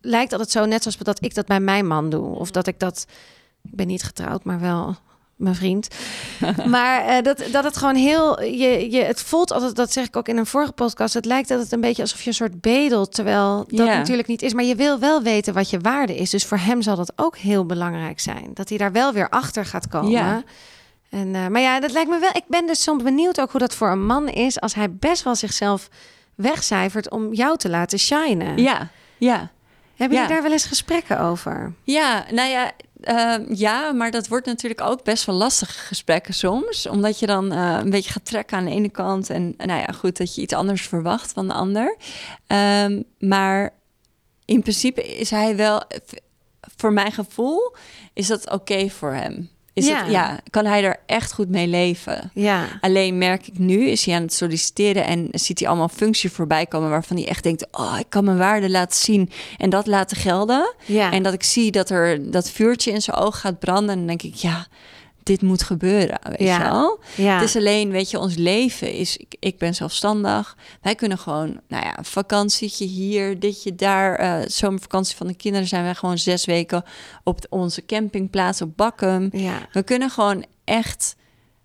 [0.00, 2.36] lijkt altijd zo, net zoals dat ik dat bij mijn man doe.
[2.36, 3.06] Of dat ik dat...
[3.70, 4.96] Ik ben niet getrouwd, maar wel
[5.36, 5.88] mijn vriend.
[6.66, 8.42] maar eh, dat, dat het gewoon heel...
[8.42, 11.14] Je, je, het voelt altijd, dat zeg ik ook in een vorige podcast...
[11.14, 13.14] het lijkt dat het een beetje alsof je een soort bedelt...
[13.14, 14.54] terwijl dat natuurlijk niet is.
[14.54, 16.30] Maar je wil wel weten wat je waarde is.
[16.30, 18.50] Dus voor hem zal dat ook heel belangrijk zijn.
[18.54, 20.10] Dat hij daar wel weer achter gaat komen.
[20.10, 20.42] Ja.
[21.10, 22.30] En, eh, maar ja, dat lijkt me wel...
[22.32, 24.60] Ik ben dus soms benieuwd ook hoe dat voor een man is...
[24.60, 25.88] als hij best wel zichzelf
[26.34, 28.58] wegcijfert om jou te laten shinen.
[28.58, 29.50] Ja, ja.
[29.96, 30.22] Hebben ja.
[30.22, 31.72] jullie daar wel eens gesprekken over?
[31.82, 32.72] Ja, nou ja,
[33.06, 36.86] ehm, ja, maar dat wordt natuurlijk ook best wel lastige gesprekken soms.
[36.86, 39.30] Omdat je dan eh, een beetje gaat trekken aan de ene kant.
[39.30, 41.96] En nou ja, goed, dat je iets anders verwacht van de ander.
[42.46, 43.74] Ehm, maar
[44.44, 45.82] in principe is hij wel,
[46.76, 47.76] voor mijn gevoel,
[48.12, 49.50] is dat oké voor hem.
[49.76, 50.02] Is Ja.
[50.02, 52.30] Het, ja, kan hij er echt goed mee leven?
[52.34, 52.64] Ja.
[52.80, 56.66] Alleen merk ik nu, is hij aan het solliciteren en ziet hij allemaal functie voorbij
[56.66, 60.16] komen waarvan hij echt denkt, oh, ik kan mijn waarde laten zien en dat laten
[60.16, 60.74] gelden.
[60.84, 61.12] Ja.
[61.12, 63.90] En dat ik zie dat er dat vuurtje in zijn oog gaat branden.
[63.90, 64.66] En dan denk ik, ja,
[65.26, 66.18] dit moet gebeuren.
[66.22, 66.56] Weet Ja.
[66.56, 66.98] je wel?
[67.16, 67.34] ja.
[67.34, 69.16] Het is alleen, weet je, ons leven is.
[69.16, 70.56] Ik, ik ben zelfstandig.
[70.82, 74.14] Wij kunnen gewoon, nou ja, een vakantietje hier, ditje daar.
[74.14, 76.84] eh zomervakantie van de kinderen zijn wij gewoon zes weken
[77.24, 79.28] op onze campingplaats op Bakkum.
[79.32, 79.68] ja.
[79.72, 81.16] We kunnen gewoon echt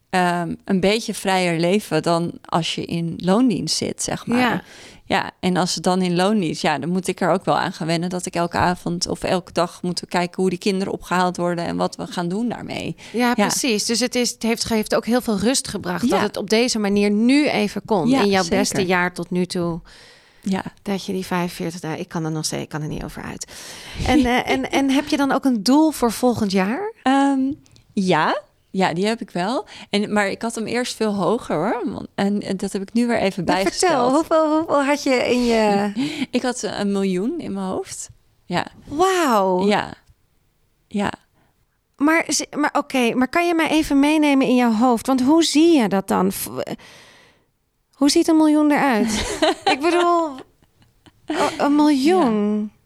[0.10, 4.40] ehm, een beetje vrijer leven dan als je in loondienst zit, zeg maar.
[4.40, 4.64] Ja.
[5.12, 7.74] Ja, en als het dan in loondienst, ja, dan moet ik er ook wel aan
[7.74, 11.38] gaan wennen dat ik elke avond of elke dag moeten kijken hoe die kinderen opgehaald
[11.38, 12.96] worden en wat we gaan doen daarmee.
[13.12, 13.86] Ja, precies.
[13.86, 16.80] Dus het, is, het heeft, heeft ook heel veel rust gebracht dat het op deze
[16.80, 18.10] manier nu even kon.
[18.10, 18.58] Ja, in jouw zeker.
[18.58, 19.82] beste jaar tot nu toe.
[20.42, 20.64] Ja.
[20.82, 23.24] Dat je die 45 dagen, ik kan er nog steeds, ik kan er niet over
[23.24, 23.52] uit.
[24.06, 26.94] En, eh, en, en heb je dan ook een doel voor volgend jaar?
[27.04, 27.40] Ehm,
[27.94, 28.42] ja,
[28.72, 29.66] ja, die heb ik wel.
[29.90, 32.06] En, maar ik had hem eerst veel hoger hoor.
[32.16, 33.92] En, en dat heb ik nu weer even bijgesteld.
[33.92, 35.92] vertel, hoeveel, hoeveel had je in je...
[36.38, 38.10] Ik had eh, een miljoen in mijn hoofd.
[38.46, 39.66] Ja, Wauw.
[39.68, 39.94] ja,
[40.88, 41.12] ja.
[41.98, 42.26] Maar,
[42.58, 45.08] maar oké, maar kan je mij even meenemen in jouw hoofd?
[45.08, 46.32] Want hoe zie je dat dan?
[47.94, 49.40] Hoe ziet een miljoen eruit?
[49.74, 50.30] ik bedoel,
[51.28, 52.60] o- een miljoen.
[52.62, 52.80] ja.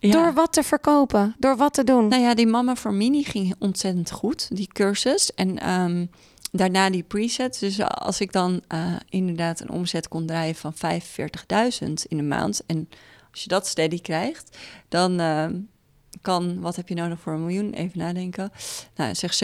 [0.00, 1.34] Door wat te verkopen?
[1.38, 2.08] Door wat te doen?
[2.08, 5.34] Nou ja, die Mama voor Mini ging ontzettend goed, die cursus.
[5.34, 6.06] En ehm,
[6.52, 7.58] daarna die presets.
[7.58, 12.66] Dus als ik dan eh, inderdaad een omzet kon draaien van 45.000 in de maand...
[12.66, 12.88] en
[13.30, 14.58] als je dat steady krijgt,
[14.88, 15.60] dan ehm,
[16.22, 16.60] kan...
[16.60, 17.72] Wat heb je nodig voor een miljoen?
[17.72, 18.50] Even nadenken.
[18.96, 19.40] Nou, zeg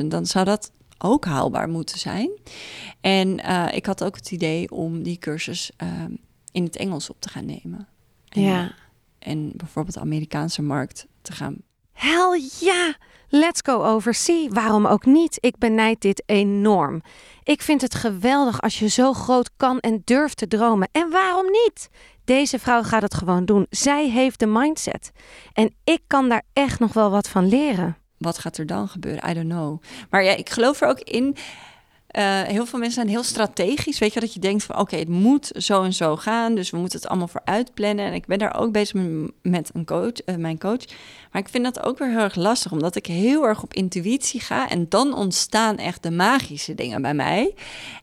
[0.00, 2.30] 70.000, dan zou dat ook haalbaar moeten zijn.
[3.00, 6.12] En eh, ik had ook het idee om die cursus ehm,
[6.52, 7.88] in het Engels op te gaan nemen.
[8.28, 8.74] En, ja.
[9.20, 11.56] En bijvoorbeeld de Amerikaanse markt te gaan
[11.92, 12.94] Hell ja!
[13.28, 14.48] Let's go oversea.
[14.48, 15.38] Waarom ook niet?
[15.40, 17.02] Ik benijd dit enorm.
[17.42, 20.88] Ik vind het geweldig als je zo groot kan en durft te dromen.
[20.92, 21.88] En waarom niet?
[22.24, 23.66] Deze vrouw gaat het gewoon doen.
[23.70, 25.12] Zij heeft de mindset.
[25.52, 27.96] En ik kan daar echt nog wel wat van leren.
[28.18, 29.30] wat gaat er dan gebeuren?
[29.30, 29.82] I don't know.
[30.10, 31.36] Maar ja, ik geloof er ook in.
[32.10, 33.98] Eh, heel veel mensen zijn heel strategisch.
[33.98, 36.54] Weet je dat je denkt van oké, het moet zo en zo gaan.
[36.54, 38.04] Dus we moeten het allemaal voor uitplannen.
[38.04, 40.84] En ik ben daar ook bezig met, met een coach, eh, mijn coach.
[41.32, 44.40] Maar ik vind dat ook weer heel erg lastig, omdat ik heel erg op intuïtie
[44.40, 44.68] ga.
[44.68, 47.54] En dan ontstaan echt de magische dingen bij mij.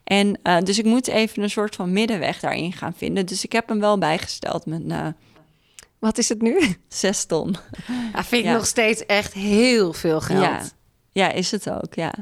[0.04, 3.26] En eh, dus ik moet even een soort van middenweg daarin gaan vinden.
[3.26, 4.82] Dus ik heb hem wel bijgesteld met
[5.98, 6.58] Wat is het nu?
[6.88, 7.56] zes ton.
[8.14, 8.52] Ja, vind ik Ja.
[8.56, 10.40] nog steeds echt heel veel geld.
[10.42, 10.62] Ja.
[11.12, 12.12] ja, is het ook, ja.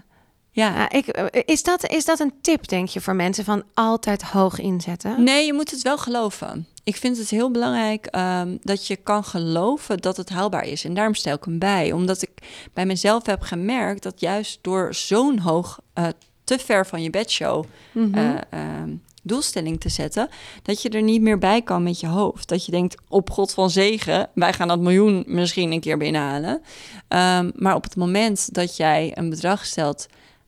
[0.57, 3.62] Ja, Ja, ik, eh, is, dat, is dat een tip, denk je, voor mensen van
[3.75, 5.23] altijd hoog inzetten?
[5.23, 6.66] Nee, je moet het wel geloven.
[6.85, 10.85] Ik vind het heel belangrijk ehm, dat je kan geloven dat het haalbaar is.
[10.85, 11.92] En daarom stel ik hem bij.
[11.92, 12.31] Omdat ik
[12.73, 16.07] bij mezelf heb gemerkt dat juist door zo'n hoog, eh,
[16.45, 18.14] te ver van je bedshow Mhm.
[18.14, 18.90] eh, ehm,
[19.23, 20.29] doelstelling te zetten,
[20.62, 22.49] dat je er niet meer bij kan met je hoofd.
[22.49, 26.62] Dat je denkt, op God van zegen, wij gaan dat miljoen misschien een keer binnenhalen.
[27.09, 30.07] Ehm, maar op het moment dat jij een bedrag stelt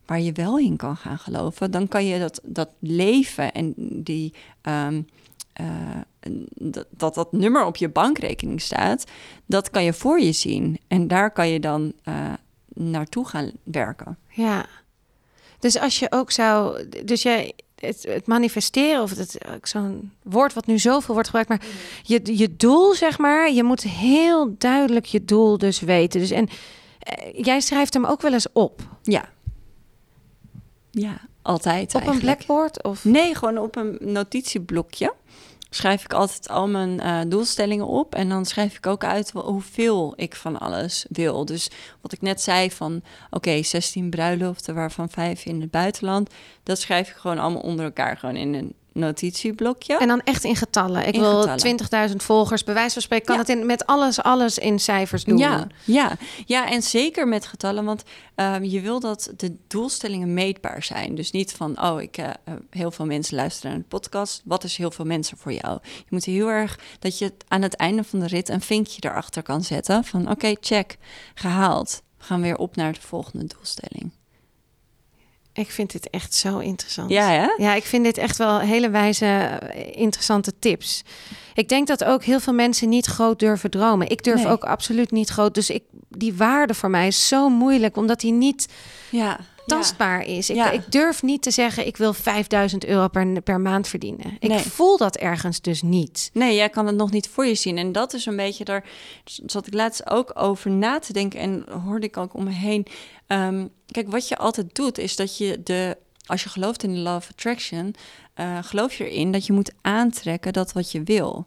[0.08, 4.34] waar je wel in kan gaan geloven, dan kan je dat, dat leven en die,
[4.62, 5.02] ehm,
[5.52, 5.66] eh,
[6.54, 9.04] dat, dat dat nummer op je bankrekening staat,
[9.46, 10.78] dat kan je voor je zien.
[10.86, 12.32] En daar kan je dan eh,
[12.68, 14.18] naartoe gaan werken.
[14.28, 14.66] Ja.
[15.58, 16.88] Dus als je ook zou...
[17.04, 17.52] Dus jij...
[17.78, 21.62] Het, het manifesteren, of het, zo'n woord wat nu zoveel wordt gebruikt, maar
[22.02, 26.20] je, je doel, zeg maar, je moet heel duidelijk je doel dus weten.
[26.20, 26.48] Dus en
[26.98, 28.80] eh, jij schrijft hem ook wel eens op.
[29.02, 29.28] Ja.
[31.00, 31.94] Ja, altijd.
[31.94, 32.82] Op een blackboard?
[32.82, 33.04] Of?
[33.04, 35.14] Nee, gewoon op een notitieblokje.
[35.70, 38.14] Schrijf ik altijd al mijn eh, doelstellingen op.
[38.14, 41.44] En dan schrijf ik ook uit hoeveel ik van alles wil.
[41.44, 43.02] Dus wat ik net zei van...
[43.30, 46.30] oké, 16 bruiloften, waarvan 5 in het buitenland.
[46.62, 48.16] Dat schrijf ik gewoon allemaal onder elkaar.
[48.16, 49.98] Gewoon in een notitieblokje.
[49.98, 51.06] En dan echt in getallen.
[51.06, 52.10] Ik In wil getallen.
[52.10, 52.64] 20.000 volgers.
[52.64, 53.40] Bij wijze van spreken kan Ja.
[53.40, 55.38] het in, met alles, alles in cijfers doen.
[55.38, 56.12] Ja, ja,
[56.46, 58.02] ja, en zeker met getallen, want
[58.34, 61.14] ehm, je wil dat de doelstellingen meetbaar zijn.
[61.14, 62.30] Dus niet van, oh, ik, eh,
[62.70, 64.42] heel veel mensen luisteren naar de podcast.
[64.44, 65.78] Wat is heel veel mensen voor jou?
[65.82, 69.42] Je moet heel erg dat je aan het einde van de rit een vinkje erachter
[69.42, 70.04] kan zetten.
[70.04, 70.96] Van, oké, check,
[71.34, 72.02] gehaald.
[72.18, 74.10] We gaan weer op naar de volgende doelstelling.
[75.58, 77.10] Ik vind dit echt zo interessant.
[77.10, 77.48] Ja, hè?
[77.56, 81.02] Ja, ik vind dit echt wel hele wijze, eh, interessante tips.
[81.54, 84.08] Ik denk dat ook heel veel mensen niet groot durven dromen.
[84.08, 84.52] Ik durf Nee.
[84.52, 85.54] ook absoluut niet groot.
[85.54, 88.68] Dus ik, die waarde voor mij is zo moeilijk, omdat die niet
[89.10, 89.38] Ja.
[89.66, 90.50] tastbaar is.
[90.50, 90.70] Ik, Ja.
[90.70, 94.36] ik durf niet te zeggen, ik wil 5000 euro per, per maand verdienen.
[94.38, 94.58] Ik Nee.
[94.58, 96.30] voel dat ergens dus niet.
[96.32, 97.78] Nee, jij kan het nog niet voor je zien.
[97.78, 98.84] En dat is een beetje, daar
[99.46, 102.86] zat ik laatst ook over na te denken en hoorde ik ook om me heen.
[103.28, 106.98] Ehm, kijk, wat je altijd doet, is dat je de, als je gelooft in de
[106.98, 107.94] law attraction,
[108.34, 111.46] eh, geloof je erin dat je moet aantrekken dat wat je wil.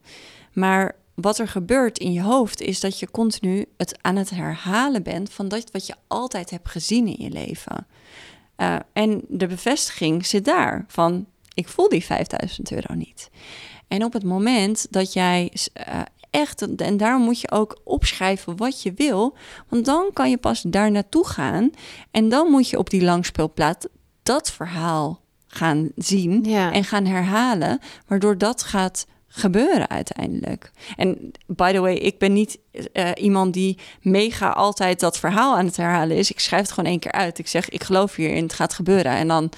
[0.54, 5.04] Maar wat er gebeurt in je hoofd is dat je continu het aan het herhalen
[5.04, 7.88] bent van dat wat je altijd hebt gezien in je leven.
[8.58, 13.30] Uh, en de bevestiging zit daar van ik voel die 5000 euro niet.
[13.88, 15.52] En op het moment dat jij
[15.88, 19.36] uh, echt, en daarom moet je ook opschrijven wat je wil,
[19.70, 21.70] want dan kan je pas daar naartoe gaan
[22.12, 23.88] en dan moet je op die langspeelplaat
[24.24, 26.72] dat verhaal gaan zien Ja.
[26.72, 30.72] en gaan herhalen, waardoor dat gaat gebeuren uiteindelijk.
[30.96, 32.60] En by the way, ik ben niet
[32.94, 36.32] eh, iemand die mega altijd dat verhaal aan het herhalen is.
[36.32, 37.38] Ik schrijf het gewoon één keer uit.
[37.40, 39.12] Ik zeg, ik geloof hierin, het gaat gebeuren.
[39.12, 39.52] En dan,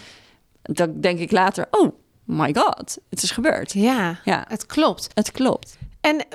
[0.62, 1.92] dan denk ik later, oh
[2.24, 3.72] my god, het is gebeurd.
[3.74, 5.08] ja, Ja, het klopt.
[5.14, 5.78] het klopt.
[6.04, 6.26] En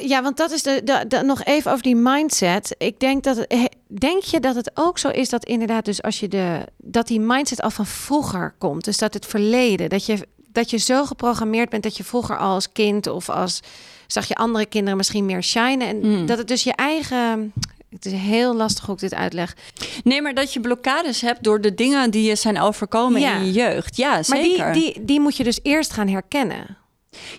[0.00, 2.74] ja, want dat is de, de, de- nog even over die mindset.
[2.78, 6.02] Ik denk dat het, he- denk je dat het ook zo is dat inderdaad, dus
[6.02, 10.06] als je de dat die mindset al van vroeger komt, dus dat het verleden, dat
[10.06, 13.60] je dat je zo geprogrammeerd bent dat je vroeger al als kind of als
[14.06, 16.26] zag je andere kinderen misschien meer shinen en Mm.
[16.26, 17.52] dat het dus je eigen
[17.90, 19.56] het is heel lastig hoe ik dit uitleg.
[20.04, 23.36] Nee, maar dat je blokkades hebt door de dingen die je zijn overkomen Ja.
[23.36, 23.96] in je jeugd.
[23.96, 24.72] Ja, Maar zeker.
[24.72, 26.76] die, die, die moet je dus eerst gaan herkennen.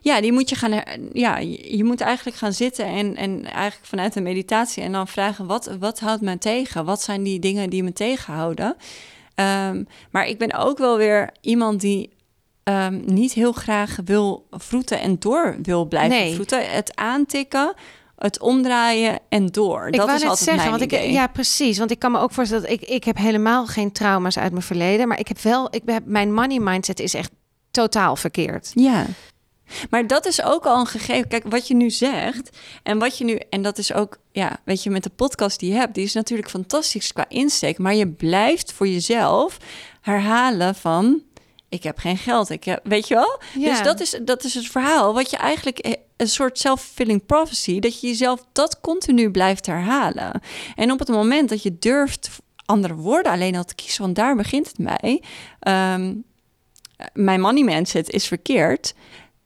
[0.02, 0.72] Ja, die moet je gaan.
[0.72, 5.08] her- Ja, je moet eigenlijk gaan zitten en, en eigenlijk vanuit de meditatie en dan
[5.08, 6.86] vragen: wat, wat houdt me tegen?
[6.86, 8.76] Wat zijn die dingen die me tegenhouden?
[9.36, 12.10] Ehm, maar ik ben ook wel weer iemand die
[12.64, 16.34] ehm, niet heel graag wil vroeten en door wil blijven Nee.
[16.34, 16.70] vroeten.
[16.72, 17.74] Het aantikken,
[18.18, 19.88] het omdraaien en door.
[19.88, 21.12] Ik dat wou is net altijd zeggen, mijn want ik, idee.
[21.12, 21.78] ja, precies.
[21.78, 24.64] Want ik kan me ook voorstellen dat ik, ik heb helemaal geen trauma's uit mijn
[24.64, 27.32] verleden, maar ik heb wel, ik heb, mijn money mindset is echt
[27.72, 28.72] totaal verkeerd.
[28.74, 29.06] Ja.
[29.90, 31.28] Maar dat is ook al een gegeven.
[31.28, 33.40] Kijk, wat je nu zegt en wat je nu.
[33.50, 36.14] En dat is ook, ja, weet je, met de podcast die je hebt, die is
[36.14, 37.78] natuurlijk fantastisch qua insteek.
[37.78, 39.58] Maar je blijft voor jezelf
[40.02, 41.22] herhalen van.
[41.70, 42.50] Ik heb geen geld.
[42.50, 43.42] Ik heb, weet je wel?
[43.58, 43.70] Ja.
[43.70, 45.14] Dus dat is, dat is het verhaal.
[45.14, 47.80] Wat je eigenlijk eh, een soort self-fulfilling prophecy.
[47.80, 50.42] Dat je jezelf dat continu blijft herhalen.
[50.76, 52.30] En op het moment dat je durft
[52.66, 55.22] andere woorden alleen al te kiezen, want daar begint het mee.
[55.60, 56.14] Ehm,
[57.14, 58.94] mijn money mindset is verkeerd.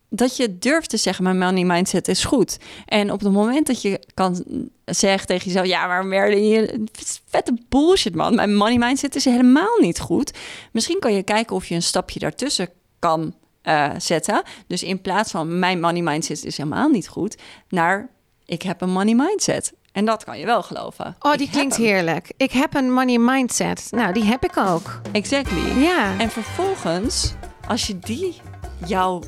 [0.10, 2.58] Dat je durft te zeggen, mijn money mindset is goed.
[2.86, 4.46] En op het moment dat je kan
[4.86, 5.65] zeggen tegen jezelf...
[5.65, 8.36] ja, maar Merlin, je, is vette bullshit, man.
[8.36, 10.34] Mijn money mindset is helemaal niet goed.
[10.72, 14.43] Misschien kan je kijken of je een stapje daartussen kan eh, zetten.
[14.67, 17.38] Dus in plaats van mijn money mindset is helemaal niet goed...
[17.70, 18.10] naar
[18.46, 19.74] ik heb een money mindset.
[19.91, 21.15] En dat kan je wel geloven.
[21.20, 21.86] Oh, die klinkt hem.
[21.86, 22.32] heerlijk.
[22.38, 23.88] Ik heb een money mindset.
[23.91, 25.02] Nou, die heb ik ook.
[25.12, 25.80] Exactly.
[25.80, 26.20] Ja.
[26.20, 27.34] En vervolgens,
[27.67, 28.41] als je die
[28.86, 29.22] jouw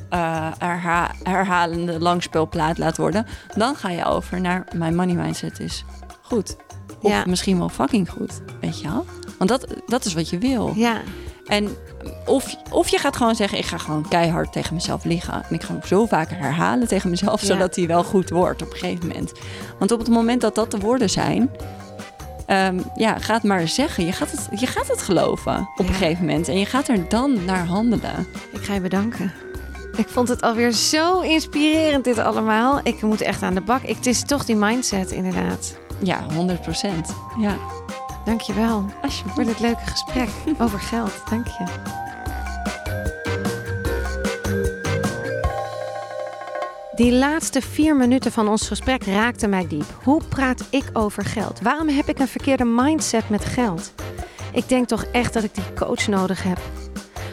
[0.57, 5.83] herha- herhalende langspeelplaat laat worden, dan ga je over naar mijn money mindset is
[6.21, 6.55] goed.
[7.01, 7.23] Of Ja.
[7.27, 9.05] misschien wel fucking goed, weet je wel?
[9.37, 10.73] Want dat, dat is wat je wil.
[10.75, 11.01] Ja.
[11.45, 11.69] En
[12.25, 15.33] of, of je gaat gewoon zeggen, ik ga gewoon keihard tegen mezelf liggen.
[15.33, 17.47] En ik ga hem zo vaak herhalen tegen mezelf, Ja.
[17.47, 19.31] zodat hij wel goed wordt op een gegeven moment.
[19.79, 21.49] Want op het moment dat dat de woorden zijn,
[22.49, 24.05] ehm, ja, ga het maar zeggen.
[24.05, 25.87] Je gaat het, je gaat het geloven op Ja.
[25.87, 26.47] een gegeven moment.
[26.47, 28.27] En je gaat er dan naar handelen.
[28.51, 29.33] Ik ga je bedanken.
[29.97, 32.79] Ik vond het alweer zo inspirerend dit allemaal.
[32.83, 33.81] Ik moet echt aan de bak.
[33.83, 35.77] Ik, het is toch die mindset inderdaad.
[36.03, 37.13] Ja, 100 procent.
[37.39, 37.55] Ja,
[38.25, 39.49] Dankjewel voor alsjeblieft.
[39.49, 41.11] dit leuke gesprek over geld.
[41.29, 41.63] Dank je.
[46.99, 49.99] Die laatste vier minuten van ons gesprek raakten mij diep.
[50.03, 51.61] Hoe praat ik over geld?
[51.61, 53.93] Waarom heb ik een verkeerde mindset met geld?
[54.53, 56.59] Ik denk toch echt dat ik die coach nodig heb.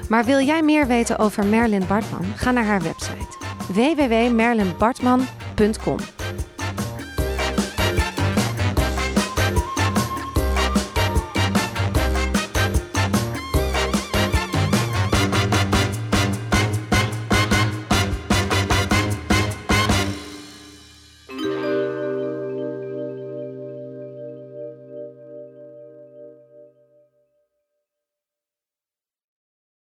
[0.09, 2.25] Maar wil jij meer weten over Merlin Bartman?
[2.37, 3.37] Ga naar haar website
[3.69, 5.99] www.merlinbartman.com.